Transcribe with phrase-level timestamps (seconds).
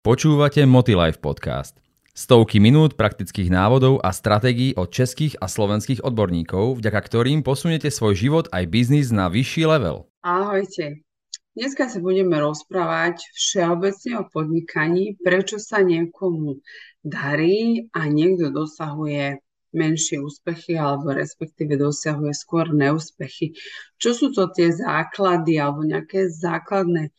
[0.00, 1.76] Počúvate Motilife podcast.
[2.16, 8.16] Stovky minút praktických návodov a stratégií od českých a slovenských odborníkov, vďaka ktorým posunete svoj
[8.16, 10.08] život aj biznis na vyšší level.
[10.24, 11.04] Ahojte.
[11.52, 16.64] Dneska sa budeme rozprávať všeobecne o podnikaní, prečo sa niekomu
[17.04, 19.36] darí a niekto dosahuje
[19.76, 23.52] menšie úspechy alebo respektíve dosiahuje skôr neúspechy.
[24.00, 27.12] Čo sú to tie základy alebo nejaké základné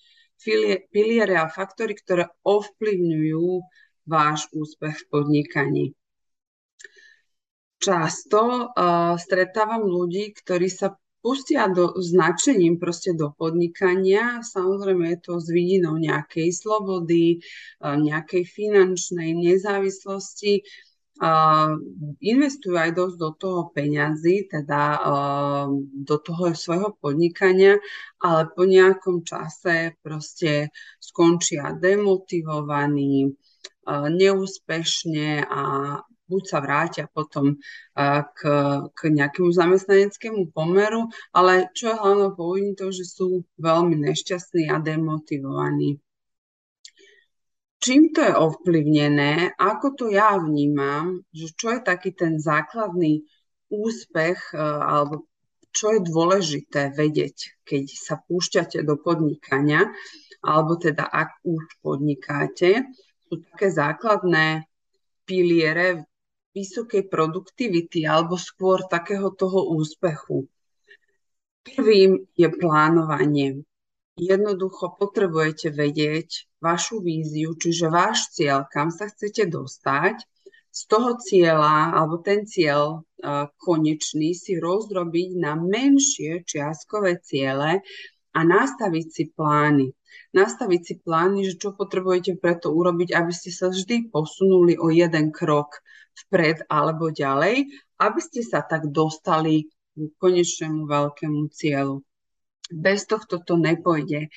[0.89, 3.48] piliere a faktory, ktoré ovplyvňujú
[4.10, 5.86] váš úspech v podnikaní.
[7.82, 14.41] Často uh, stretávam ľudí, ktorí sa pustia do značením proste do podnikania.
[14.46, 17.41] Samozrejme je to s vidinou nejakej slobody,
[17.82, 20.62] uh, nejakej finančnej nezávislosti,
[22.17, 25.05] investujú aj dosť do toho peňazí, teda
[26.02, 27.77] do toho svojho podnikania,
[28.17, 33.38] ale po nejakom čase proste skončia demotivovaní,
[33.89, 35.62] neúspešne a
[36.31, 37.59] buď sa vrátia potom
[38.34, 38.40] k,
[38.90, 42.34] k nejakému zamestnaneckému pomeru, ale čo je hlavnou
[42.74, 46.01] to, že sú veľmi nešťastní a demotivovaní.
[47.82, 53.26] Čím to je ovplyvnené, ako to ja vnímam, že čo je taký ten základný
[53.74, 55.26] úspech e, alebo
[55.74, 59.90] čo je dôležité vedieť, keď sa púšťate do podnikania,
[60.46, 62.85] alebo teda ak už podnikáte,
[63.26, 64.68] sú také základné
[65.25, 66.06] piliere
[66.52, 70.46] vysokej produktivity alebo skôr takého toho úspechu.
[71.63, 73.66] Prvým je plánovanie.
[74.19, 80.19] Jednoducho potrebujete vedieť vašu víziu, čiže váš cieľ, kam sa chcete dostať.
[80.72, 87.84] Z toho cieľa, alebo ten cieľ uh, konečný si rozdrobiť na menšie čiastkové ciele
[88.31, 89.91] a nastaviť si plány.
[90.31, 95.35] Nastaviť si plány, že čo potrebujete preto urobiť, aby ste sa vždy posunuli o jeden
[95.35, 95.84] krok
[96.28, 97.68] vpred alebo ďalej,
[98.00, 102.03] aby ste sa tak dostali k konečnému veľkému cieľu.
[102.72, 104.32] Bez tohto to nepojde.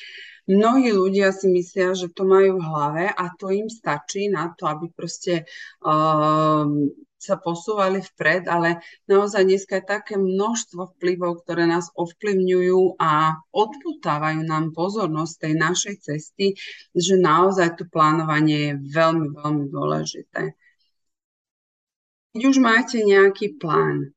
[0.44, 4.68] Mnohí ľudia si myslia, že to majú v hlave a to im stačí na to,
[4.68, 5.48] aby proste
[5.80, 6.68] uh,
[7.16, 14.44] sa posúvali vpred, ale naozaj dneska je také množstvo vplyvov, ktoré nás ovplyvňujú a odputávajú
[14.44, 16.46] nám pozornosť tej našej cesty,
[16.92, 20.52] že naozaj to plánovanie je veľmi, veľmi dôležité.
[22.36, 24.12] Keď už máte nejaký plán,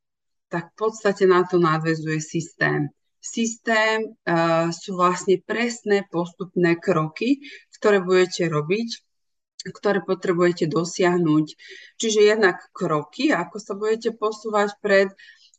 [0.52, 7.42] tak v podstate na to nadvezuje systém systém uh, sú vlastne presné postupné kroky,
[7.78, 8.88] ktoré budete robiť,
[9.68, 11.46] ktoré potrebujete dosiahnuť.
[11.98, 15.08] Čiže jednak kroky, ako sa budete posúvať pred,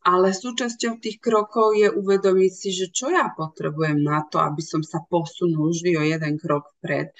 [0.07, 4.79] ale súčasťou tých krokov je uvedomiť si, že čo ja potrebujem na to, aby som
[4.79, 7.11] sa posunul vždy o jeden krok vpred.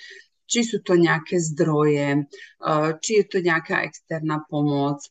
[0.50, 2.26] Či sú to nejaké zdroje,
[3.04, 5.04] či je to nejaká externá pomoc,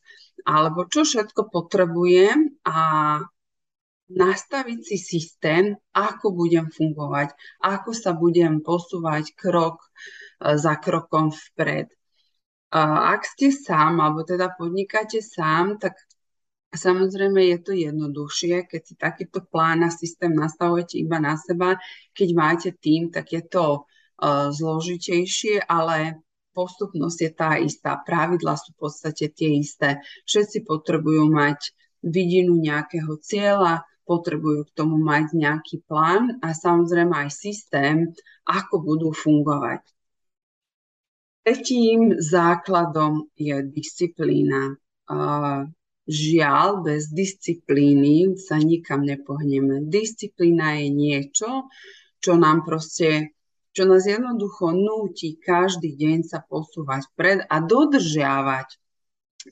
[0.43, 2.77] alebo čo všetko potrebujem a
[4.09, 9.89] nastaviť si systém, ako budem fungovať, ako sa budem posúvať krok e,
[10.57, 11.93] za krokom vpred.
[12.69, 15.97] Ak ste sám, alebo teda podnikáte sám, tak
[16.69, 21.81] samozrejme je to jednoduchšie, keď si takýto plán a systém nastavujete iba na seba.
[22.13, 26.21] Keď máte tým, tak je to uh, zložitejšie, ale
[26.53, 27.97] postupnosť je tá istá.
[27.97, 29.97] Pravidla sú v podstate tie isté.
[30.29, 31.73] Všetci potrebujú mať
[32.05, 38.09] vidinu nejakého cieľa, potrebujú k tomu mať nejaký plán a samozrejme aj systém,
[38.49, 39.85] ako budú fungovať.
[41.45, 44.73] Tretím základom je disciplína.
[46.09, 49.85] Žiaľ, bez disciplíny sa nikam nepohneme.
[49.85, 51.69] Disciplína je niečo,
[52.17, 53.37] čo nám proste,
[53.77, 58.88] čo nás jednoducho núti každý deň sa posúvať pred a dodržiavať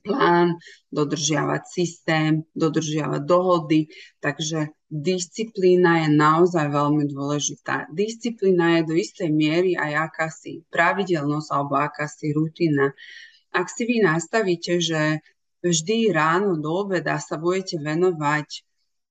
[0.03, 0.59] plán,
[0.92, 3.88] dodržiavať systém, dodržiavať dohody,
[4.20, 7.88] takže disciplína je naozaj veľmi dôležitá.
[7.92, 12.92] Disciplína je do istej miery aj akási pravidelnosť alebo akási rutina.
[13.56, 15.24] Ak si vy nastavíte, že
[15.63, 18.68] vždy ráno do obeda sa budete venovať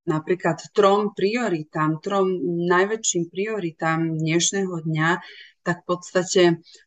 [0.06, 2.30] napríklad trom prioritám, trom
[2.70, 5.10] najväčším prioritám dnešného dňa,
[5.66, 6.42] tak v podstate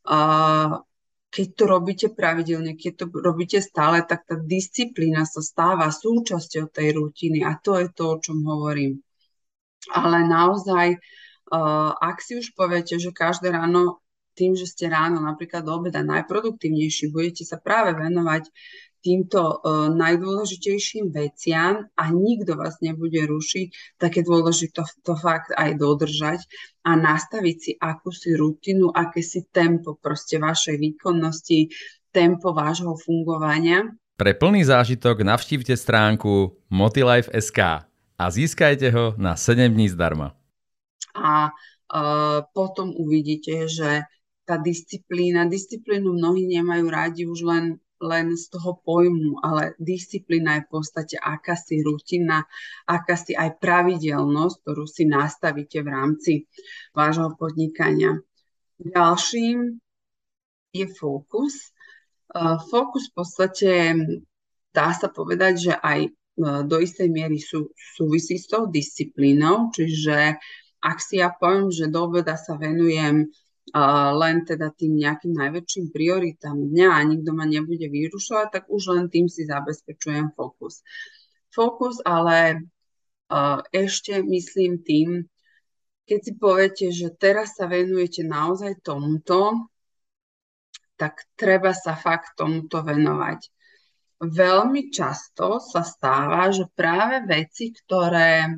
[0.07, 0.79] uh,
[1.29, 6.97] keď to robíte pravidelne, keď to robíte stále, tak tá disciplína sa stáva súčasťou tej
[6.97, 8.97] rutiny a to je to, o čom hovorím.
[9.93, 14.01] Ale naozaj, uh, ak si už poviete, že každé ráno
[14.33, 18.49] tým, že ste ráno napríklad do obeda najproduktívnejší, budete sa práve venovať
[18.99, 25.79] týmto uh, najdôležitejším veciam a nikto vás nebude rušiť, tak je dôležité to fakt aj
[25.79, 26.43] dodržať
[26.83, 31.71] a nastaviť si akúsi rutinu, akési tempo proste vašej výkonnosti,
[32.11, 33.87] tempo vášho fungovania.
[34.19, 37.59] Pre plný zážitok navštívte stránku motilife.sk
[38.19, 40.35] a získajte ho na 7 dní zdarma.
[41.15, 44.03] A uh, potom uvidíte, že
[44.43, 50.65] tá disciplína, disciplínu mnohí nemajú rádi už len len z toho pojmu, ale disciplína je
[50.65, 52.47] v podstate akási rutina,
[52.87, 56.31] akási aj pravidelnosť, ktorú si nastavíte v rámci
[56.95, 58.19] vášho podnikania.
[58.79, 59.79] Ďalším
[60.71, 61.75] je fokus.
[62.31, 62.39] E,
[62.71, 63.71] fokus v podstate
[64.71, 66.09] dá sa povedať, že aj e,
[66.63, 70.39] do istej miery sú, súvisí s tou disciplínou, čiže
[70.79, 73.27] ak si ja poviem, že do obeda sa venujem
[74.15, 79.05] len teda tým nejakým najväčším prioritám dňa a nikto ma nebude vyrušovať, tak už len
[79.09, 80.81] tým si zabezpečujem fokus.
[81.53, 82.65] Fokus ale
[83.69, 85.09] ešte myslím tým,
[86.09, 89.69] keď si poviete, že teraz sa venujete naozaj tomuto,
[90.97, 93.39] tak treba sa fakt tomuto venovať.
[94.19, 98.51] Veľmi často sa stáva, že práve veci, ktoré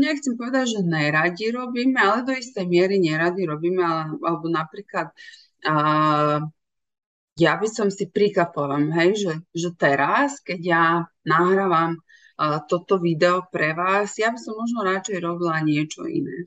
[0.00, 5.14] nechcem povedať, že neradi robíme, ale do istej miery neradi robíme, ale, alebo napríklad
[5.66, 6.42] uh,
[7.38, 10.84] ja by som si príklad poviem, hej, že, že teraz, keď ja
[11.24, 16.44] nahrávam uh, toto video pre vás, ja by som možno radšej robila niečo iné.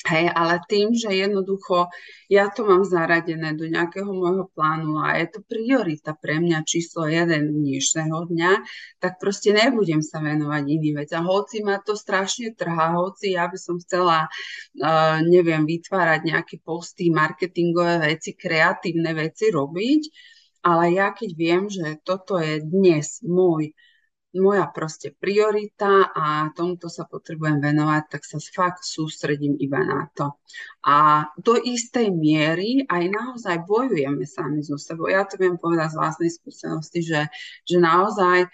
[0.00, 1.92] Hej, ale tým, že jednoducho
[2.32, 7.04] ja to mám zaradené do nejakého môjho plánu a je to priorita pre mňa číslo
[7.04, 8.52] jeden dnešného dňa,
[8.96, 11.28] tak proste nebudem sa venovať iným veciam.
[11.28, 17.12] Hoci ma to strašne trhá, hoci ja by som chcela, uh, neviem, vytvárať nejaké posty,
[17.12, 20.02] marketingové veci, kreatívne veci robiť,
[20.64, 23.76] ale ja keď viem, že toto je dnes môj
[24.38, 30.38] moja proste priorita a tomuto sa potrebujem venovať, tak sa fakt sústredím iba na to.
[30.86, 35.10] A do istej miery aj naozaj bojujeme sami so sebou.
[35.10, 37.20] Ja to viem povedať z vlastnej skúsenosti, že,
[37.66, 38.48] že naozaj e,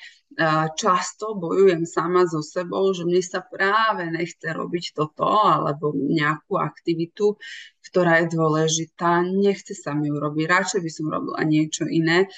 [0.81, 7.37] často bojujem sama so sebou, že mne sa práve nechce robiť toto alebo nejakú aktivitu,
[7.85, 9.29] ktorá je dôležitá.
[9.29, 10.45] Nechce sa mi urobiť.
[10.49, 12.33] Radšej by som robila niečo iné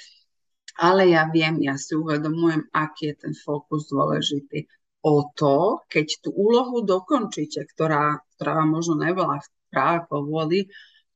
[0.79, 4.63] ale ja viem, ja si uvedomujem, aký je ten fokus dôležitý.
[5.03, 10.71] O to, keď tú úlohu dokončíte, ktorá, ktorá vám možno nebola práve povody,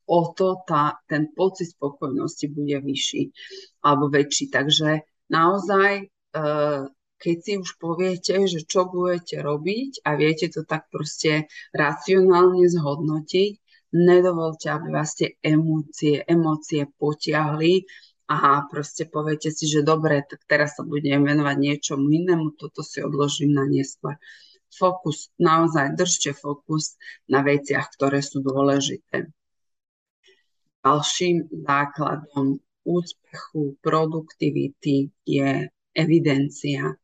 [0.08, 3.24] o to tá, ten pocit spokojnosti bude vyšší
[3.88, 4.52] alebo väčší.
[4.52, 6.06] Takže naozaj, e,
[7.16, 13.52] keď si už poviete, že čo budete robiť a viete to tak proste racionálne zhodnotiť,
[13.96, 17.88] nedovolte, aby vás tie emócie, emócie potiahli
[18.34, 23.06] a proste poviete si, že dobre, tak teraz sa budem venovať niečomu inému, toto si
[23.06, 24.18] odložím na neskôr.
[24.74, 26.98] Fokus, naozaj držte fokus
[27.30, 29.30] na veciach, ktoré sú dôležité.
[30.82, 36.98] Ďalším základom úspechu, produktivity je evidencia.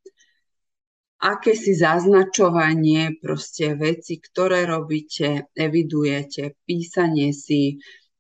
[1.19, 7.77] Aké si zaznačovanie, proste veci, ktoré robíte, evidujete, písanie si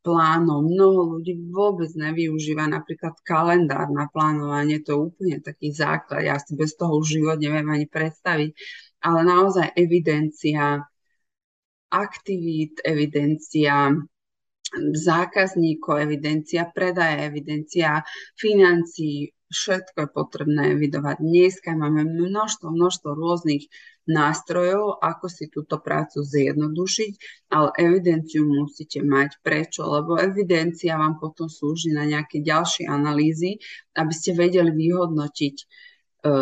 [0.09, 0.65] plánov.
[0.65, 6.25] Mnoho ľudí vôbec nevyužíva napríklad kalendár na plánovanie, to je úplne taký základ.
[6.25, 8.49] Ja si bez toho už život neviem ani predstaviť,
[9.05, 10.81] ale naozaj evidencia
[11.93, 13.93] aktivít, evidencia
[14.97, 18.01] zákazníkov, evidencia predaje, evidencia
[18.37, 21.17] financií, všetko je potrebné evidovať.
[21.21, 23.65] Dneska máme množstvo, množstvo rôznych
[24.05, 27.11] nástrojov, ako si túto prácu zjednodušiť,
[27.53, 29.41] ale evidenciu musíte mať.
[29.41, 29.85] Prečo?
[29.85, 33.61] Lebo evidencia vám potom slúži na nejaké ďalšie analýzy,
[33.97, 35.65] aby ste vedeli vyhodnotiť e,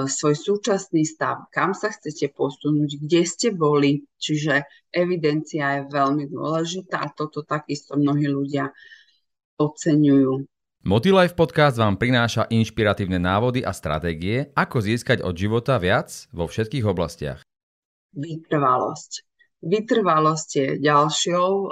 [0.08, 4.04] svoj súčasný stav, kam sa chcete posunúť, kde ste boli.
[4.20, 8.72] Čiže evidencia je veľmi dôležitá a toto takisto mnohí ľudia
[9.60, 10.57] oceňujú.
[10.88, 16.88] Motilife podcast vám prináša inšpiratívne návody a stratégie, ako získať od života viac vo všetkých
[16.88, 17.44] oblastiach.
[18.16, 19.28] Vytrvalosť.
[19.68, 21.68] Vytrvalosť je ďalšou uh,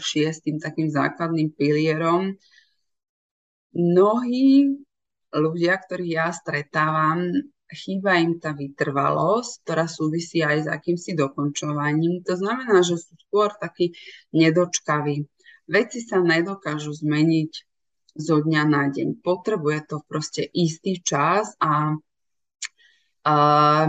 [0.00, 2.40] šiestým takým základným pilierom.
[3.76, 4.80] Mnohí
[5.28, 7.36] ľudia, ktorých ja stretávam,
[7.68, 12.24] chýba im tá vytrvalosť, ktorá súvisí aj s akýmsi dokončovaním.
[12.24, 13.92] To znamená, že sú skôr takí
[14.32, 15.20] nedočkaví.
[15.68, 17.73] Veci sa nedokážu zmeniť
[18.14, 19.20] zo dňa na deň.
[19.20, 21.98] Potrebuje to proste istý čas a,
[23.26, 23.34] a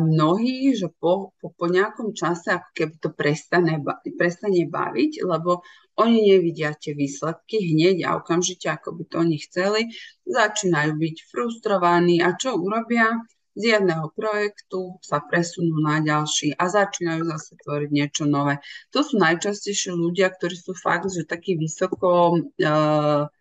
[0.01, 3.73] mnohí, že po, po, po nejakom čase ako keby to prestane,
[4.17, 5.61] prestane baviť, lebo
[5.95, 9.81] oni nevidia tie výsledky hneď a okamžite, ako by to oni chceli,
[10.27, 13.15] začínajú byť frustrovaní a čo urobia?
[13.55, 18.59] Z jedného projektu sa presunú na ďalší a začínajú zase tvoriť niečo nové.
[18.91, 23.31] To sú najčastejšie ľudia, ktorí sú fakt, že taký vysoko uh,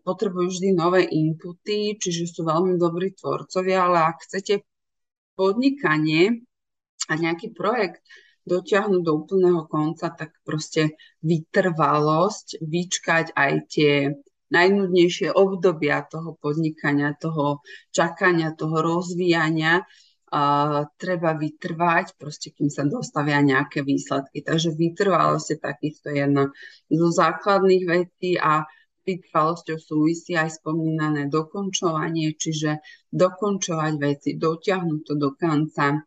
[0.00, 4.64] potrebujú vždy nové inputy, čiže sú veľmi dobrí tvorcovia, ale ak chcete
[5.36, 6.42] podnikanie
[7.06, 8.00] a nejaký projekt
[8.46, 13.92] dotiahnuť do úplného konca, tak proste vytrvalosť, vyčkať aj tie
[14.54, 19.82] najnudnejšie obdobia toho podnikania, toho čakania, toho rozvíjania,
[20.26, 20.42] a
[20.98, 24.42] treba vytrvať, proste kým sa dostavia nejaké výsledky.
[24.42, 26.50] Takže vytrvalosť je takisto jedna
[26.90, 28.66] zo základných vecí a
[29.06, 32.82] vytrvalosťou súvisí aj spomínané dokončovanie, čiže
[33.14, 36.02] dokončovať veci, dotiahnuť to do konca.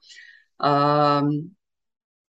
[0.59, 1.55] Um,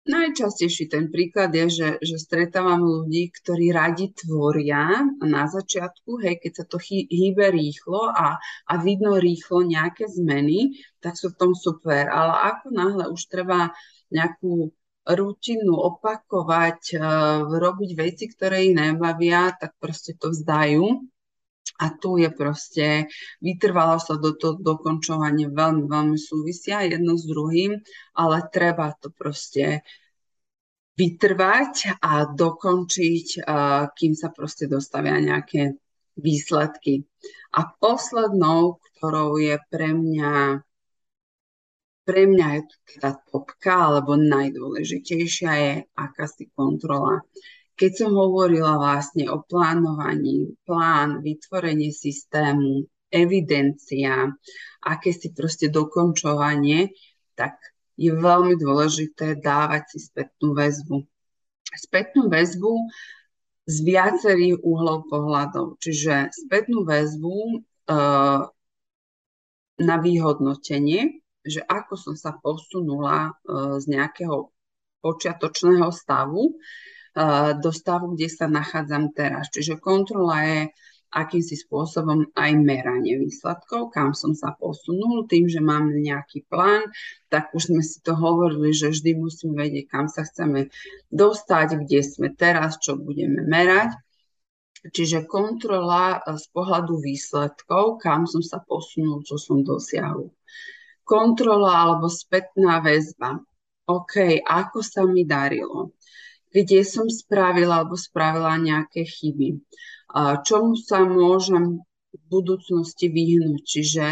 [0.02, 6.52] Najčastejší ten príklad je, že, že stretávam ľudí, ktorí radi tvoria na začiatku, hej, keď
[6.58, 10.74] sa to hýbe rýchlo a, a vidno rýchlo nejaké zmeny,
[11.06, 12.10] tak sú v tom super.
[12.10, 13.78] Ale ako náhle už treba
[14.10, 14.74] nejakú
[15.06, 20.86] rutinu opakovať, uh, robiť veci, ktoré ich nebavia, tak proste to vzdajú.
[21.82, 23.10] A tu je proste,
[23.42, 27.74] vytrvalo sa do toho dokončovanie veľmi, veľmi súvisia jedno s druhým,
[28.14, 29.82] ale treba to proste
[30.94, 33.28] vytrvať a dokončiť,
[33.98, 35.82] kým sa proste dostavia nejaké
[36.22, 37.02] výsledky.
[37.58, 40.62] A poslednou, ktorou je pre mňa
[42.12, 47.24] pre mňa je to teda topka, alebo najdôležitejšia je akási kontrola.
[47.80, 54.28] Keď som hovorila vlastne o plánovaní, plán, vytvorenie systému, evidencia,
[54.84, 56.92] aké si proste dokončovanie,
[57.40, 57.56] tak
[57.96, 61.08] je veľmi dôležité dávať si spätnú väzbu.
[61.72, 62.92] Spätnú väzbu
[63.72, 67.58] z viacerých uhlov pohľadov, čiže spätnú väzbu e,
[69.80, 73.32] na vyhodnotenie, že ako som sa posunula e,
[73.82, 74.54] z nejakého
[75.02, 76.54] počiatočného stavu
[77.60, 79.52] do stavu, kde sa nachádzam teraz.
[79.52, 80.62] Čiže kontrola je
[81.12, 86.88] akýmsi spôsobom aj meranie výsledkov, kam som sa posunul, tým, že mám nejaký plán,
[87.28, 90.72] tak už sme si to hovorili, že vždy musíme vedieť, kam sa chceme
[91.12, 93.92] dostať, kde sme teraz, čo budeme merať.
[94.82, 100.32] Čiže kontrola z pohľadu výsledkov, kam som sa posunul, čo som dosiahol.
[101.12, 103.44] Kontrola alebo spätná väzba.
[103.92, 105.92] OK, ako sa mi darilo?
[106.52, 109.64] kde som spravila alebo spravila nejaké chyby.
[110.44, 111.80] Čomu sa môžem
[112.12, 114.06] v budúcnosti vyhnúť, čiže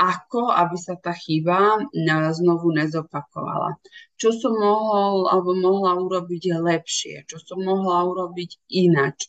[0.00, 1.84] ako, aby sa tá chyba
[2.32, 3.76] znovu nezopakovala.
[4.16, 9.28] Čo som mohol alebo mohla urobiť lepšie, čo som mohla urobiť inač.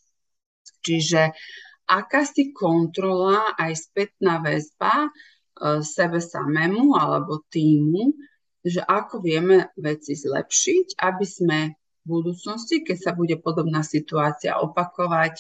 [0.82, 1.36] Čiže
[1.84, 5.10] akási kontrola aj spätná väzba e,
[5.84, 8.12] sebe samému alebo týmu,
[8.64, 11.60] že ako vieme veci zlepšiť, aby sme
[12.04, 15.40] budúcnosti, keď sa bude podobná situácia opakovať,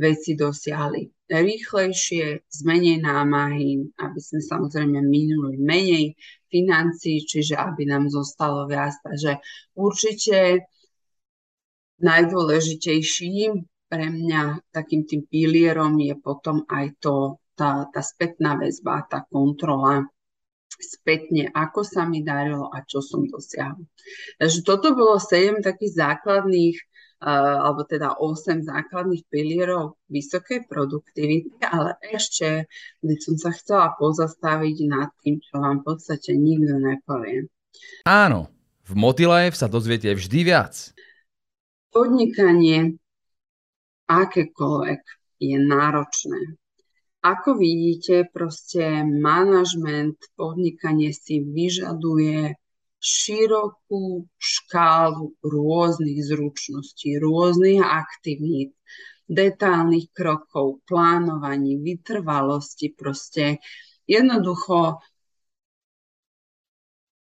[0.00, 6.18] veci dosiahli rýchlejšie, z menej námahy, aby sme samozrejme minuli menej
[6.50, 8.98] financií, čiže aby nám zostalo viac.
[9.06, 9.38] Takže
[9.78, 10.66] určite
[12.02, 13.50] najdôležitejším
[13.86, 20.08] pre mňa takým tým pilierom je potom aj to, tá, tá spätná väzba, tá kontrola
[20.80, 23.84] spätne, ako sa mi darilo a čo som dosiahol.
[24.40, 26.76] Takže toto bolo 7 takých základných,
[27.20, 32.64] uh, alebo teda 8 základných pilierov vysokej produktivity, ale ešte
[33.04, 37.44] by som sa chcela pozastaviť nad tým, čo vám v podstate nikto nepovie.
[38.08, 38.48] Áno,
[38.88, 40.96] v Motilife sa dozviete vždy viac.
[41.92, 42.96] Podnikanie
[44.08, 45.02] akékoľvek
[45.42, 46.59] je náročné.
[47.20, 52.56] Ako vidíte, proste manažment, podnikanie si vyžaduje
[52.96, 58.72] širokú škálu rôznych zručností, rôznych aktivít,
[59.28, 63.60] detálnych krokov, plánovaní, vytrvalosti, proste
[64.08, 65.04] jednoducho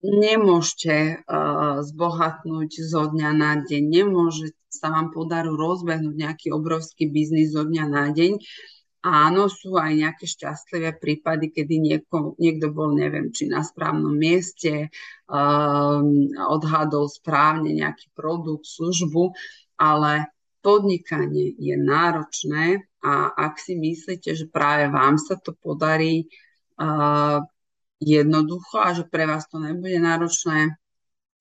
[0.00, 7.52] nemôžete uh, zbohatnúť zo dňa na deň, nemôže sa vám podaru rozbehnúť nejaký obrovský biznis
[7.52, 8.40] zo dňa na deň,
[9.02, 14.94] Áno, sú aj nejaké šťastlivé prípady, kedy nieko, niekto bol, neviem, či na správnom mieste,
[15.26, 19.34] um, odhadol správne nejaký produkt, službu,
[19.74, 20.30] ale
[20.62, 26.30] podnikanie je náročné a ak si myslíte, že práve vám sa to podarí
[26.78, 27.42] uh,
[27.98, 30.78] jednoducho a že pre vás to nebude náročné,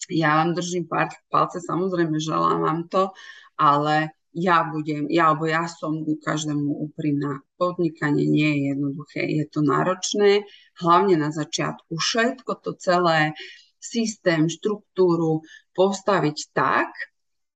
[0.10, 0.90] ja vám držím
[1.30, 3.14] palce, samozrejme želám vám to,
[3.54, 7.44] ale ja budem, ja, alebo ja som ku každému úprimná.
[7.60, 10.48] Podnikanie nie je jednoduché, je to náročné,
[10.80, 12.00] hlavne na začiatku.
[12.00, 13.36] Všetko to celé,
[13.82, 15.42] systém, štruktúru
[15.74, 16.94] postaviť tak,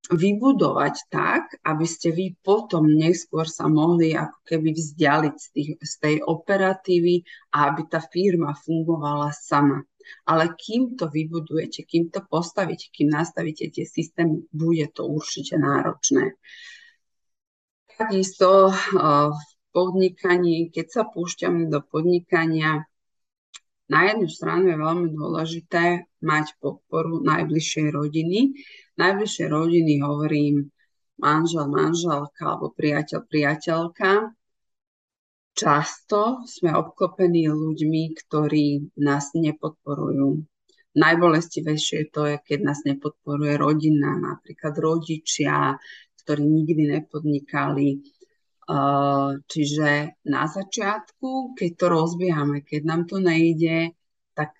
[0.09, 5.93] vybudovať tak, aby ste vy potom neskôr sa mohli ako keby vzdialiť z, tých, z
[5.97, 7.25] tej operatívy
[7.57, 9.81] a aby tá firma fungovala sama.
[10.25, 16.37] Ale kým to vybudujete, kým to postavíte, kým nastavíte tie systémy, bude to určite náročné.
[17.95, 18.75] Takisto
[19.31, 22.83] v podnikaní, keď sa púšťame do podnikania,
[23.85, 28.57] na jednu stranu je veľmi dôležité mať podporu najbližšej rodiny.
[28.97, 30.73] Najbližšej rodiny hovorím
[31.21, 34.33] manžel, manželka alebo priateľ, priateľka.
[35.55, 40.43] Často sme obklopení ľuďmi, ktorí nás nepodporujú.
[40.95, 45.79] Najbolestivejšie to je, keď nás nepodporuje rodina, napríklad rodičia,
[46.23, 48.03] ktorí nikdy nepodnikali,
[49.45, 49.89] Čiže
[50.25, 53.93] na začiatku, keď to rozbiehame, keď nám to nejde,
[54.33, 54.57] tak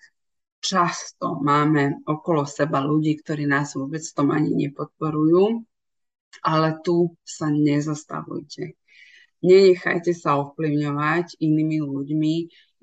[0.62, 5.58] často máme okolo seba ľudí, ktorí nás vôbec tom ani nepodporujú,
[6.46, 8.78] ale tu sa nezastavujte.
[9.44, 12.34] Nenechajte sa ovplyvňovať inými ľuďmi.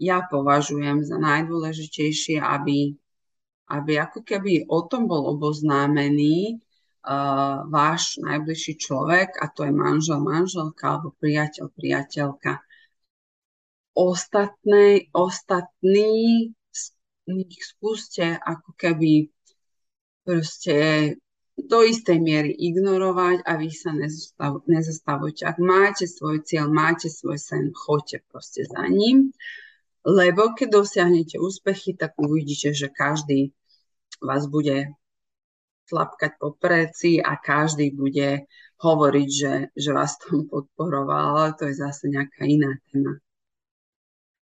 [0.01, 2.93] Ja považujem za najdôležitejšie, aby,
[3.74, 6.62] aby ako keby o tom bol oboznámený,
[7.03, 12.62] uh, váš najbližší človek, a to je manžel, manželka alebo priateľ, priateľka.
[13.93, 16.50] Ostatné, ostatní
[17.62, 19.29] skúste ako keby
[20.25, 20.77] proste
[21.57, 25.45] do istej miery ignorovať a vy sa nezastav, nezastavujte.
[25.45, 29.29] Ak máte svoj cieľ, máte svoj sen, choďte proste za ním,
[30.03, 33.53] lebo keď dosiahnete úspechy, tak uvidíte, že každý
[34.19, 34.91] vás bude
[35.88, 38.50] tlapkať po preci a každý bude
[38.81, 43.22] hovoriť, že, že vás tom podporoval, ale to je zase nejaká iná téma.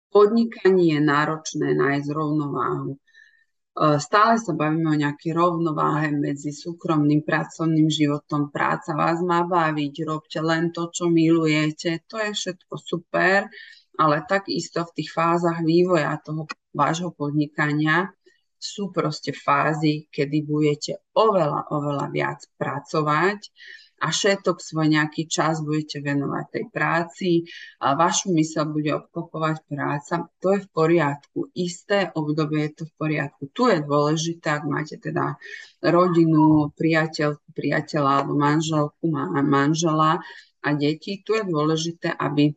[0.10, 2.96] Podnikanie je náročné nájsť rovnováhu.
[3.76, 8.48] E, stále sa bavíme o nejakej rovnováhe medzi súkromným pracovným životom.
[8.48, 12.08] Práca vás má baviť, robte len to, čo milujete.
[12.08, 13.52] To je všetko super,
[14.00, 18.08] ale takisto v tých fázach vývoja toho vášho podnikania
[18.56, 23.40] sú proste fázy, kedy budete oveľa, oveľa viac pracovať
[24.02, 27.30] a všetok svoj nejaký čas budete venovať tej práci
[27.80, 31.40] a vašu mysel bude obklopovať práca, to je v poriadku.
[31.56, 33.44] Isté obdobie je to v poriadku.
[33.56, 35.40] Tu je dôležité, ak máte teda
[35.80, 39.06] rodinu, priateľ, priateľa alebo manželku,
[39.48, 40.20] manžela
[40.60, 42.52] a deti, tu je dôležité, aby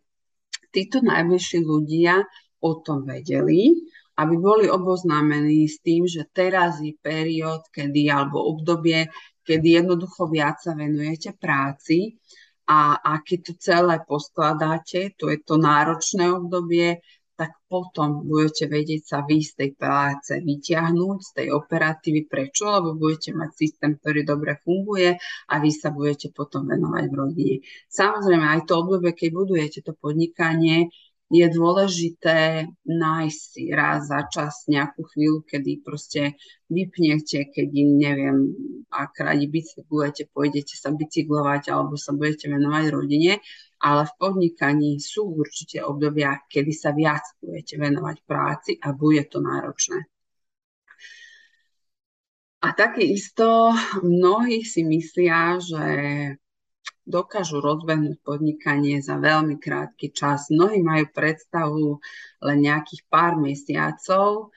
[0.75, 2.27] títo najbližší ľudia
[2.59, 3.79] o tom vedeli
[4.19, 9.07] aby boli oboznámení s tým, že teraz je periód, kedy, alebo obdobie,
[9.49, 12.21] kedy jednoducho viac sa venujete práci
[12.69, 17.01] a, a keď to celé poskladáte, to je to náročné obdobie,
[17.39, 22.27] tak potom budete vedieť sa vy z tej práce vyťahnuť, z tej operatívy.
[22.27, 22.67] Prečo?
[22.67, 25.15] Lebo budete mať systém, ktorý dobre funguje
[25.47, 27.57] a vy sa budete potom venovať v rodine.
[27.87, 30.91] Samozrejme, aj to obdobie, keď budujete to podnikanie,
[31.29, 36.41] je dôležité nájsť si raz za čas nejakú chvíľu, kedy proste
[36.73, 38.49] vypnete, keď neviem,
[38.89, 43.45] ak radi bicyklujete, pôjdete sa bicyklovať alebo sa budete venovať rodine,
[43.85, 49.45] ale v podnikaní sú určite obdobia, kedy sa viac budete venovať práci a bude to
[49.45, 50.09] náročné.
[52.59, 53.71] A takisto
[54.03, 55.85] mnohí si myslia, že
[57.09, 60.53] dokážu rozbehnúť podnikanie za veľmi krátky čas.
[60.53, 62.05] Mnohí majú predstavu
[62.45, 64.53] len nejakých pár mesiacov.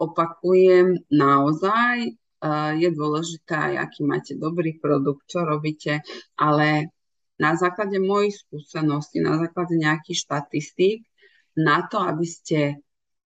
[0.00, 6.00] Opakujem, naozaj eh, je dôležité aký máte dobrý produkt, čo robíte,
[6.40, 6.88] ale
[7.36, 11.04] na základe mojich skúseností, na základe nejakých štatistík,
[11.58, 12.80] na to, aby ste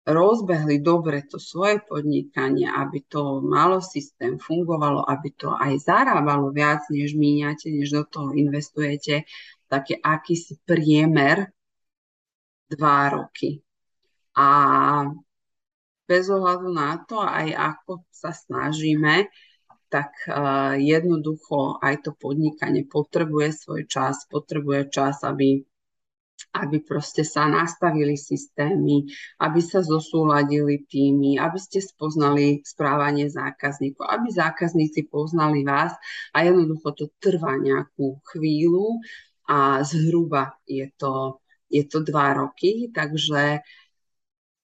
[0.03, 6.83] rozbehli dobre to svoje podnikanie, aby to malo systém, fungovalo, aby to aj zarábalo viac,
[6.91, 9.23] než míňate, než do toho investujete,
[9.71, 11.55] tak je akýsi priemer
[12.67, 13.63] dva roky.
[14.35, 14.47] A
[16.03, 19.31] bez ohľadu na to, aj ako sa snažíme,
[19.87, 25.61] tak uh, jednoducho aj to podnikanie potrebuje svoj čas, potrebuje čas, aby
[26.53, 29.09] aby proste sa nastavili systémy,
[29.41, 35.97] aby sa zosúladili týmy, aby ste spoznali správanie zákazníkov, aby zákazníci poznali vás
[36.31, 39.01] a jednoducho to trvá nejakú chvíľu
[39.49, 43.65] a zhruba je to, je to dva roky, takže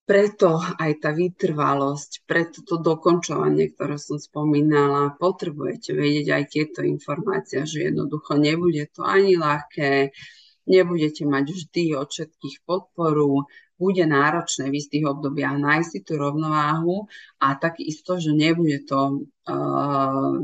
[0.09, 7.61] preto aj tá vytrvalosť, preto to dokončovanie, ktoré som spomínala, potrebujete vedieť aj tieto informácie,
[7.69, 10.09] že jednoducho nebude to ani ľahké,
[10.69, 17.09] nebudete mať vždy od všetkých podporu, bude náročné v istých obdobiach nájsť si tú rovnováhu
[17.41, 20.35] a takisto, že nebude to uh,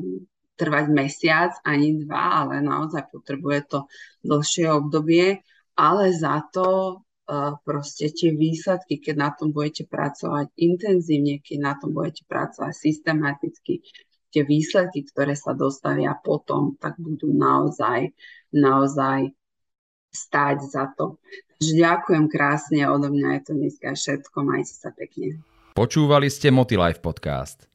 [0.55, 3.79] trvať mesiac ani dva, ale naozaj potrebuje to
[4.23, 5.43] dlhšie obdobie,
[5.75, 6.99] ale za to
[7.65, 13.81] proste tie výsledky, keď na tom budete pracovať intenzívne, keď na tom budete pracovať systematicky,
[14.29, 18.13] tie výsledky, ktoré sa dostavia potom, tak budú naozaj,
[18.53, 19.33] naozaj
[20.15, 21.19] stáť za to.
[21.59, 25.43] Takže ďakujem krásne, odo mňa je to dneska všetko, majte sa pekne.
[25.75, 27.67] Počúvali ste Motilife podcast.